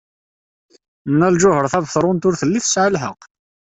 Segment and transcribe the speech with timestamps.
[1.11, 3.21] Nna Lǧuheṛ Tabetṛunt ur telli tesɛa lḥeqq.